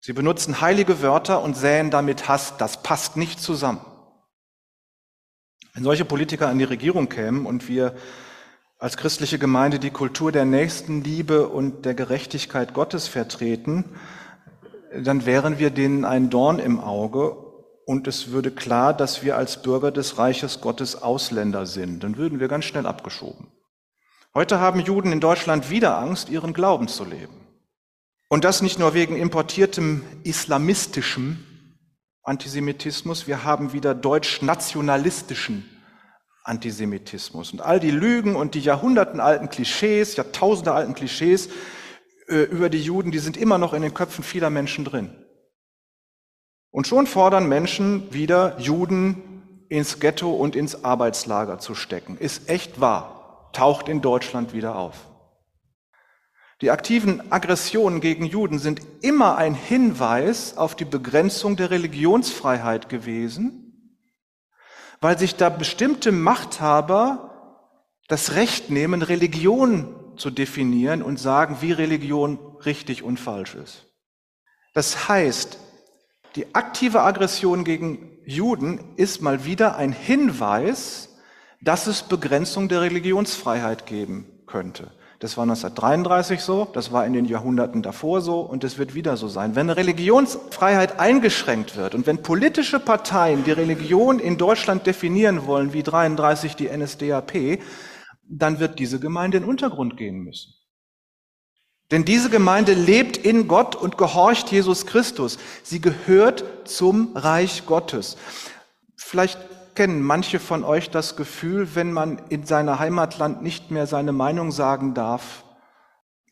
[0.00, 2.56] Sie benutzen heilige Wörter und säen damit Hass.
[2.56, 3.80] Das passt nicht zusammen.
[5.74, 7.94] Wenn solche Politiker an die Regierung kämen und wir
[8.78, 13.84] als christliche Gemeinde die Kultur der Nächstenliebe und der Gerechtigkeit Gottes vertreten,
[14.92, 17.49] dann wären wir denen ein Dorn im Auge
[17.90, 22.04] und es würde klar, dass wir als Bürger des Reiches Gottes Ausländer sind.
[22.04, 23.48] Dann würden wir ganz schnell abgeschoben.
[24.32, 27.34] Heute haben Juden in Deutschland wieder Angst, ihren Glauben zu leben.
[28.28, 31.44] Und das nicht nur wegen importiertem islamistischem
[32.22, 35.68] Antisemitismus, wir haben wieder deutsch-nationalistischen
[36.44, 37.52] Antisemitismus.
[37.52, 41.48] Und all die Lügen und die jahrhundertenalten Klischees, jahrtausendealten Klischees
[42.28, 45.10] äh, über die Juden, die sind immer noch in den Köpfen vieler Menschen drin.
[46.70, 52.16] Und schon fordern Menschen wieder, Juden ins Ghetto und ins Arbeitslager zu stecken.
[52.18, 55.06] Ist echt wahr, taucht in Deutschland wieder auf.
[56.60, 63.96] Die aktiven Aggressionen gegen Juden sind immer ein Hinweis auf die Begrenzung der Religionsfreiheit gewesen,
[65.00, 67.30] weil sich da bestimmte Machthaber
[68.08, 73.86] das Recht nehmen, Religion zu definieren und sagen, wie Religion richtig und falsch ist.
[74.74, 75.58] Das heißt,
[76.36, 81.16] die aktive Aggression gegen Juden ist mal wieder ein Hinweis,
[81.60, 84.92] dass es Begrenzung der Religionsfreiheit geben könnte.
[85.18, 89.18] Das war 1933 so, das war in den Jahrhunderten davor so und es wird wieder
[89.18, 89.54] so sein.
[89.54, 95.82] Wenn Religionsfreiheit eingeschränkt wird und wenn politische Parteien die Religion in Deutschland definieren wollen, wie
[95.82, 97.60] 33 die NSDAP,
[98.30, 100.54] dann wird diese Gemeinde in den Untergrund gehen müssen.
[101.90, 105.38] Denn diese Gemeinde lebt in Gott und gehorcht Jesus Christus.
[105.62, 108.16] Sie gehört zum Reich Gottes.
[108.96, 109.38] Vielleicht
[109.74, 114.52] kennen manche von euch das Gefühl, wenn man in seinem Heimatland nicht mehr seine Meinung
[114.52, 115.44] sagen darf?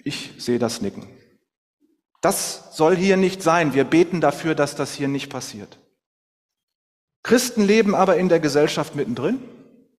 [0.05, 1.07] Ich sehe das Nicken.
[2.21, 3.75] Das soll hier nicht sein.
[3.75, 5.79] Wir beten dafür, dass das hier nicht passiert.
[7.23, 9.41] Christen leben aber in der Gesellschaft mittendrin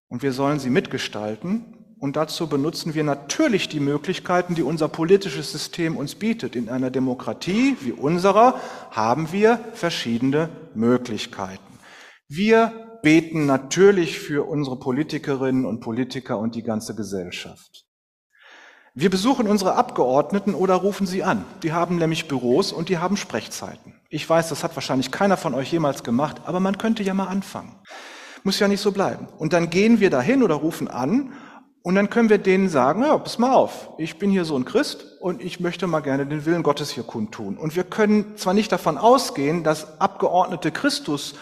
[0.08, 1.79] und wir sollen sie mitgestalten.
[2.00, 6.56] Und dazu benutzen wir natürlich die Möglichkeiten, die unser politisches System uns bietet.
[6.56, 8.58] In einer Demokratie wie unserer
[8.90, 11.78] haben wir verschiedene Möglichkeiten.
[12.26, 17.84] Wir beten natürlich für unsere Politikerinnen und Politiker und die ganze Gesellschaft.
[18.94, 21.44] Wir besuchen unsere Abgeordneten oder rufen sie an.
[21.62, 23.94] Die haben nämlich Büros und die haben Sprechzeiten.
[24.08, 27.28] Ich weiß, das hat wahrscheinlich keiner von euch jemals gemacht, aber man könnte ja mal
[27.28, 27.76] anfangen.
[28.42, 29.28] Muss ja nicht so bleiben.
[29.38, 31.34] Und dann gehen wir dahin oder rufen an
[31.82, 34.66] und dann können wir denen sagen, ja, pass mal auf, ich bin hier so ein
[34.66, 37.56] Christ und ich möchte mal gerne den Willen Gottes hier kundtun.
[37.56, 41.36] Und wir können zwar nicht davon ausgehen, dass Abgeordnete Christus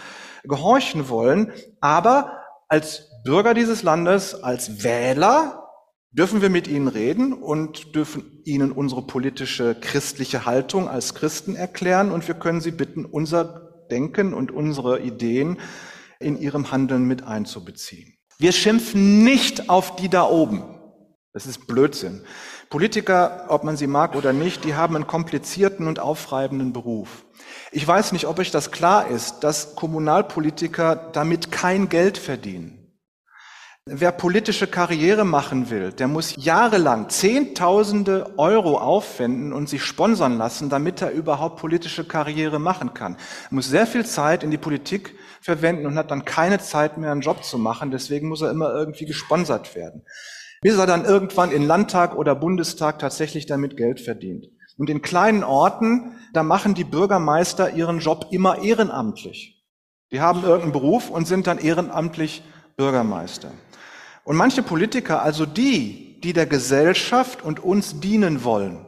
[0.44, 5.64] gehorchen wollen, aber als Bürger dieses Landes, als Wähler,
[6.12, 12.12] dürfen wir mit ihnen reden und dürfen ihnen unsere politische christliche Haltung als Christen erklären
[12.12, 15.58] und wir können sie bitten, unser Denken und unsere Ideen
[16.20, 18.17] in ihrem Handeln mit einzubeziehen.
[18.40, 20.62] Wir schimpfen nicht auf die da oben.
[21.32, 22.22] Das ist Blödsinn.
[22.70, 27.24] Politiker, ob man sie mag oder nicht, die haben einen komplizierten und aufreibenden Beruf.
[27.72, 32.78] Ich weiß nicht, ob euch das klar ist, dass Kommunalpolitiker damit kein Geld verdienen.
[33.86, 40.68] Wer politische Karriere machen will, der muss jahrelang Zehntausende Euro aufwenden und sich sponsern lassen,
[40.68, 43.16] damit er überhaupt politische Karriere machen kann.
[43.50, 47.12] Er muss sehr viel Zeit in die Politik verwenden und hat dann keine Zeit mehr,
[47.12, 47.90] einen Job zu machen.
[47.90, 50.02] Deswegen muss er immer irgendwie gesponsert werden.
[50.60, 54.46] Bis er dann irgendwann in Landtag oder Bundestag tatsächlich damit Geld verdient.
[54.76, 59.64] Und in kleinen Orten, da machen die Bürgermeister ihren Job immer ehrenamtlich.
[60.10, 62.42] Die haben irgendeinen Beruf und sind dann ehrenamtlich
[62.76, 63.50] Bürgermeister.
[64.24, 68.86] Und manche Politiker, also die, die der Gesellschaft und uns dienen wollen,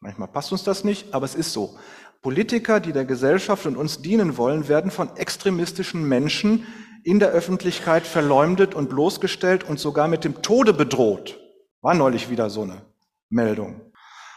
[0.00, 1.76] manchmal passt uns das nicht, aber es ist so.
[2.22, 6.66] Politiker, die der Gesellschaft und uns dienen wollen, werden von extremistischen Menschen
[7.02, 11.40] in der Öffentlichkeit verleumdet und bloßgestellt und sogar mit dem Tode bedroht.
[11.80, 12.82] War neulich wieder so eine
[13.28, 13.80] Meldung.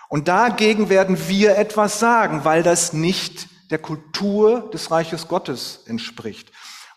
[0.09, 6.51] Und dagegen werden wir etwas sagen, weil das nicht der Kultur des Reiches Gottes entspricht.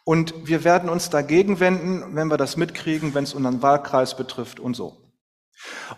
[0.04, 4.58] Und wir werden uns dagegen wenden, wenn wir das mitkriegen, wenn es unseren Wahlkreis betrifft
[4.58, 4.96] und so.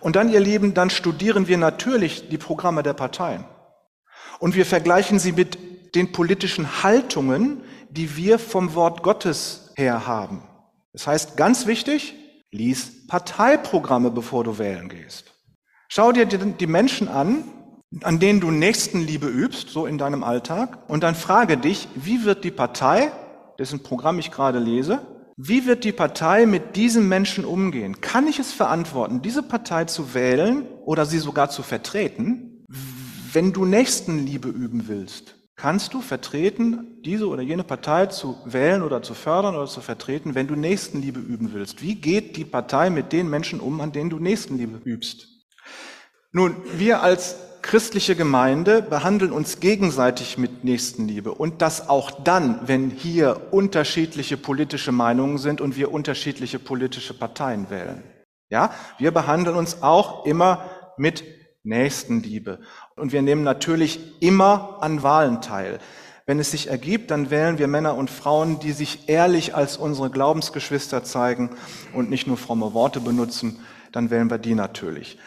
[0.01, 3.45] Und dann, ihr Lieben, dann studieren wir natürlich die Programme der Parteien.
[4.41, 5.59] Und wir vergleichen sie mit
[5.95, 10.43] den politischen Haltungen, die wir vom Wort Gottes her haben.
[10.93, 12.15] Das heißt, ganz wichtig,
[12.51, 15.33] lies Parteiprogramme, bevor du wählen gehst.
[15.89, 17.45] Schau dir die Menschen an,
[18.03, 22.45] an denen du Nächstenliebe übst, so in deinem Alltag, und dann frage dich, wie wird
[22.45, 23.13] die Partei
[23.61, 25.01] dessen Programm ich gerade lese.
[25.37, 28.01] Wie wird die Partei mit diesen Menschen umgehen?
[28.01, 32.50] Kann ich es verantworten, diese Partei zu wählen oder sie sogar zu vertreten?
[33.33, 39.03] Wenn du Nächstenliebe üben willst, kannst du vertreten, diese oder jene Partei zu wählen oder
[39.03, 41.83] zu fördern oder zu vertreten, wenn du Nächstenliebe üben willst.
[41.83, 45.29] Wie geht die Partei mit den Menschen um, an denen du Nächstenliebe übst?
[46.33, 52.91] Nun, wir als christliche Gemeinde behandeln uns gegenseitig mit Nächstenliebe und das auch dann, wenn
[52.91, 58.03] hier unterschiedliche politische Meinungen sind und wir unterschiedliche politische Parteien wählen.
[58.49, 60.65] Ja, wir behandeln uns auch immer
[60.97, 61.23] mit
[61.63, 62.61] Nächstenliebe
[63.01, 65.79] und wir nehmen natürlich immer an Wahlen teil.
[66.27, 70.11] Wenn es sich ergibt, dann wählen wir Männer und Frauen, die sich ehrlich als unsere
[70.11, 71.51] Glaubensgeschwister zeigen
[71.93, 73.59] und nicht nur fromme Worte benutzen,
[73.91, 75.19] dann wählen wir die natürlich.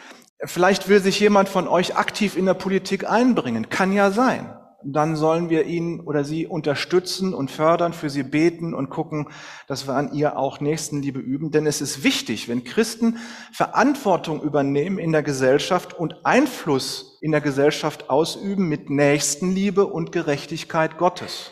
[0.42, 3.68] Vielleicht will sich jemand von euch aktiv in der Politik einbringen.
[3.68, 4.48] Kann ja sein.
[4.86, 9.28] Dann sollen wir ihn oder sie unterstützen und fördern, für sie beten und gucken,
[9.66, 11.50] dass wir an ihr auch Nächstenliebe üben.
[11.50, 13.18] Denn es ist wichtig, wenn Christen
[13.52, 20.98] Verantwortung übernehmen in der Gesellschaft und Einfluss in der Gesellschaft ausüben mit Nächstenliebe und Gerechtigkeit
[20.98, 21.50] Gottes.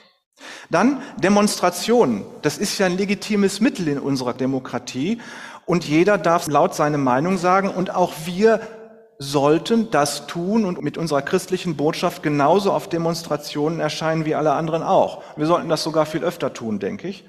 [0.70, 2.24] Dann Demonstrationen.
[2.42, 5.20] Das ist ja ein legitimes Mittel in unserer Demokratie.
[5.66, 7.68] Und jeder darf laut seine Meinung sagen.
[7.68, 8.60] Und auch wir
[9.18, 14.82] sollten das tun und mit unserer christlichen Botschaft genauso auf Demonstrationen erscheinen wie alle anderen
[14.82, 15.22] auch.
[15.36, 17.24] Wir sollten das sogar viel öfter tun, denke ich.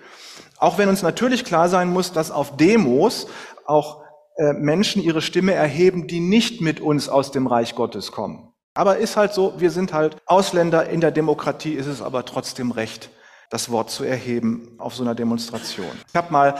[0.57, 3.27] Auch wenn uns natürlich klar sein muss, dass auf Demos
[3.65, 4.03] auch
[4.37, 8.53] äh, Menschen ihre Stimme erheben, die nicht mit uns aus dem Reich Gottes kommen.
[8.73, 12.71] Aber ist halt so, wir sind halt Ausländer, in der Demokratie ist es aber trotzdem
[12.71, 13.09] recht,
[13.51, 15.91] das Wort zu erheben auf so einer Demonstration.
[16.07, 16.55] Ich habe mal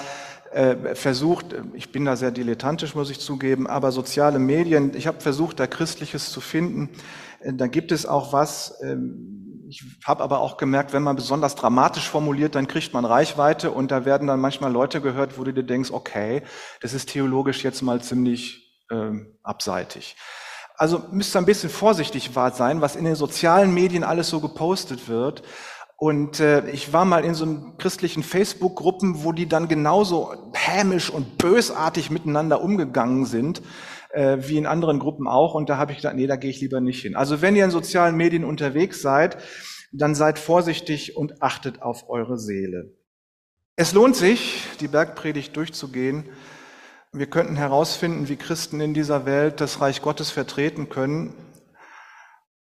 [0.53, 5.21] äh, versucht, ich bin da sehr dilettantisch, muss ich zugeben, aber soziale Medien, ich habe
[5.21, 6.89] versucht, da Christliches zu finden.
[7.41, 11.55] Äh, da gibt es auch was, ähm, ich habe aber auch gemerkt, wenn man besonders
[11.55, 15.51] dramatisch formuliert, dann kriegt man Reichweite und da werden dann manchmal Leute gehört, wo du
[15.51, 16.43] dir denkst, okay,
[16.81, 20.15] das ist theologisch jetzt mal ziemlich ähm, abseitig.
[20.75, 25.07] Also müsst ihr ein bisschen vorsichtig sein, was in den sozialen Medien alles so gepostet
[25.07, 25.43] wird.
[26.03, 31.09] Und äh, ich war mal in so einem christlichen Facebook-Gruppen, wo die dann genauso hämisch
[31.09, 33.61] und bösartig miteinander umgegangen sind,
[34.09, 35.55] äh, wie in anderen Gruppen auch.
[35.55, 37.15] Und da habe ich gedacht, nee, da gehe ich lieber nicht hin.
[37.15, 39.37] Also wenn ihr in sozialen Medien unterwegs seid,
[39.93, 42.97] dann seid vorsichtig und achtet auf eure Seele.
[43.77, 46.25] Es lohnt sich, die Bergpredigt durchzugehen.
[47.13, 51.33] Wir könnten herausfinden, wie Christen in dieser Welt das Reich Gottes vertreten können.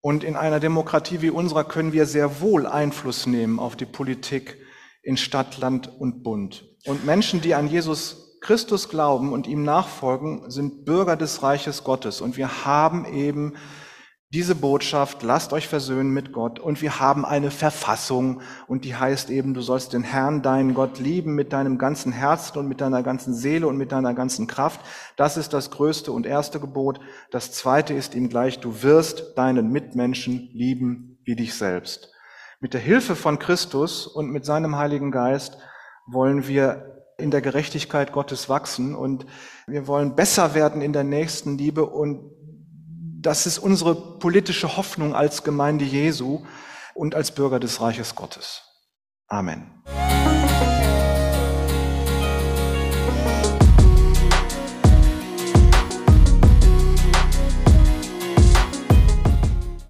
[0.01, 4.57] Und in einer Demokratie wie unserer können wir sehr wohl Einfluss nehmen auf die Politik
[5.03, 6.65] in Stadt, Land und Bund.
[6.85, 12.21] Und Menschen, die an Jesus Christus glauben und ihm nachfolgen, sind Bürger des Reiches Gottes.
[12.21, 13.55] Und wir haben eben
[14.32, 16.59] diese Botschaft, lasst euch versöhnen mit Gott.
[16.59, 20.99] Und wir haben eine Verfassung und die heißt eben, du sollst den Herrn, deinen Gott
[20.99, 24.82] lieben mit deinem ganzen Herzen und mit deiner ganzen Seele und mit deiner ganzen Kraft.
[25.17, 26.99] Das ist das größte und erste Gebot.
[27.32, 32.11] Das zweite ist ihm gleich, du wirst deinen Mitmenschen lieben wie dich selbst.
[32.59, 35.57] Mit der Hilfe von Christus und mit seinem Heiligen Geist
[36.05, 39.25] wollen wir in der Gerechtigkeit Gottes wachsen und
[39.65, 42.38] wir wollen besser werden in der nächsten Liebe und
[43.22, 46.45] das ist unsere politische Hoffnung als Gemeinde Jesu
[46.93, 48.63] und als Bürger des Reiches Gottes.
[49.28, 49.84] Amen.